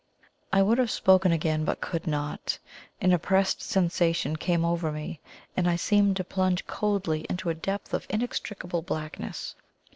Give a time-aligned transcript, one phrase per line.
[0.51, 2.57] I would have spoken again, but could not.
[3.01, 5.19] An oppressed sensation came over me,
[5.55, 9.53] and I seemed to plunge coldly into a depth of inextricable blackness.